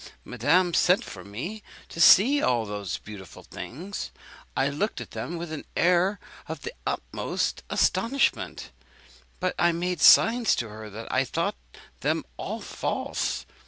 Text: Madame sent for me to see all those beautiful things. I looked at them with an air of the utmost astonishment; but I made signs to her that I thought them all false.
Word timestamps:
Madame 0.25 0.73
sent 0.73 1.05
for 1.05 1.23
me 1.23 1.61
to 1.87 2.01
see 2.01 2.41
all 2.41 2.65
those 2.65 2.97
beautiful 2.97 3.43
things. 3.43 4.09
I 4.57 4.67
looked 4.67 4.99
at 4.99 5.11
them 5.11 5.37
with 5.37 5.51
an 5.51 5.63
air 5.77 6.19
of 6.47 6.63
the 6.63 6.73
utmost 6.87 7.61
astonishment; 7.69 8.71
but 9.39 9.53
I 9.59 9.71
made 9.71 10.01
signs 10.01 10.55
to 10.55 10.69
her 10.69 10.89
that 10.89 11.11
I 11.13 11.23
thought 11.23 11.57
them 11.99 12.25
all 12.35 12.61
false. 12.61 13.45